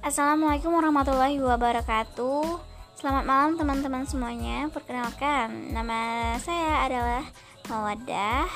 Assalamualaikum 0.00 0.72
warahmatullahi 0.72 1.36
wabarakatuh 1.44 2.56
Selamat 2.96 3.24
malam 3.28 3.60
teman-teman 3.60 4.08
semuanya 4.08 4.72
Perkenalkan, 4.72 5.76
nama 5.76 6.32
saya 6.40 6.88
adalah 6.88 7.24
Mawadah 7.68 8.48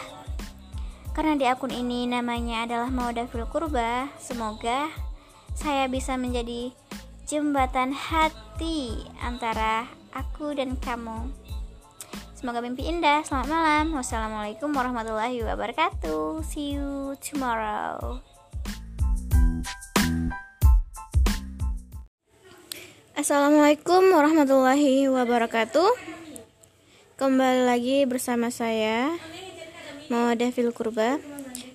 Karena 1.12 1.36
di 1.36 1.45
akun 1.45 1.68
ini 1.68 2.09
namanya 2.09 2.64
adalah 2.64 2.89
Mawadah 2.89 3.29
Fil 3.29 3.45
Kurba 3.45 4.09
Semoga 4.17 4.89
saya 5.53 5.85
bisa 5.85 6.17
menjadi 6.17 6.72
jembatan 7.29 7.93
hati 7.93 9.04
antara 9.21 9.85
aku 10.17 10.57
dan 10.57 10.81
kamu 10.81 11.29
Semoga 12.32 12.61
mimpi 12.61 12.85
indah. 12.85 13.25
Selamat 13.25 13.49
malam. 13.49 13.96
Wassalamualaikum 13.96 14.68
warahmatullahi 14.68 15.40
wabarakatuh. 15.49 16.45
See 16.45 16.76
you 16.76 17.17
tomorrow. 17.25 18.21
Assalamualaikum 23.25 24.13
warahmatullahi 24.13 25.09
wabarakatuh. 25.09 25.96
Kembali 27.17 27.64
lagi 27.64 28.05
bersama 28.05 28.53
saya 28.53 29.17
Mawadah 30.13 30.53
Fil 30.53 30.69
Kurba. 30.77 31.17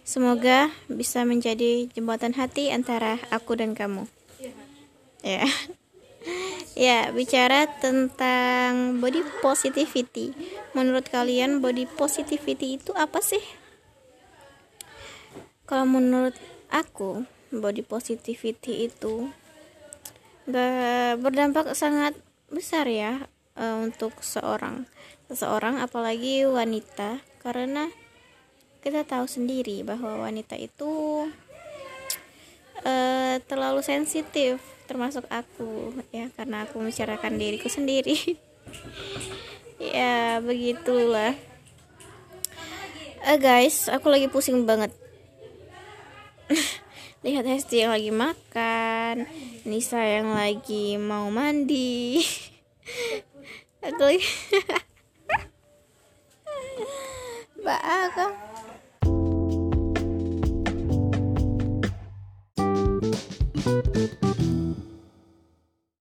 Semoga 0.06 0.70
bisa 0.86 1.26
menjadi 1.26 1.90
jembatan 1.90 2.38
hati 2.38 2.70
antara 2.70 3.18
aku 3.34 3.58
dan 3.58 3.74
kamu. 3.74 4.06
Ya. 5.26 5.42
Ya, 6.78 7.10
bicara 7.10 7.66
tentang 7.82 9.02
body 9.02 9.26
positivity. 9.42 10.38
Menurut 10.78 11.10
kalian 11.10 11.66
body 11.66 11.90
positivity 11.90 12.78
itu 12.78 12.94
apa 12.94 13.26
sih? 13.26 13.42
Kalau 15.66 15.90
menurut 15.90 16.38
aku 16.70 17.26
body 17.50 17.82
positivity 17.82 18.86
itu 18.86 19.34
berdampak 21.20 21.74
sangat 21.78 22.18
besar 22.50 22.90
ya 22.90 23.30
uh, 23.60 23.78
untuk 23.86 24.18
seorang 24.26 24.90
seseorang 25.30 25.80
apalagi 25.80 26.46
wanita. 26.50 27.22
Karena 27.40 27.88
kita 28.84 29.04
tahu 29.06 29.28
sendiri 29.28 29.84
bahwa 29.84 30.28
wanita 30.28 30.56
itu 30.60 31.26
uh, 32.84 33.36
terlalu 33.46 33.82
sensitif 33.86 34.60
termasuk 34.90 35.24
aku 35.30 35.94
ya. 36.10 36.34
Karena 36.34 36.66
aku 36.66 36.82
mencerahkan 36.82 37.36
diriku 37.38 37.70
sendiri. 37.70 38.18
Ya 39.80 40.44
begitulah. 40.44 41.40
Uh, 43.24 43.40
guys 43.40 43.88
aku 43.88 44.12
lagi 44.12 44.28
pusing 44.28 44.68
banget 44.68 44.92
lihat 47.26 47.44
ya, 47.44 47.54
Hesti 47.56 47.84
yang 47.84 47.92
lagi 47.96 48.12
makan. 48.12 49.16
Nisa 49.68 50.00
yang 50.00 50.32
lagi 50.36 50.96
mau 50.96 51.28
mandi. 51.34 52.24
Aku 53.88 54.08
mbak 57.60 57.82
aku 57.84 58.26